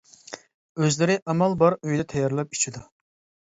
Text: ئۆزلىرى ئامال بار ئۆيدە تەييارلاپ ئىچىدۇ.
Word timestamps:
ئۆزلىرى 0.83 1.19
ئامال 1.27 1.59
بار 1.61 1.77
ئۆيدە 1.79 2.09
تەييارلاپ 2.17 2.61
ئىچىدۇ. 2.61 2.87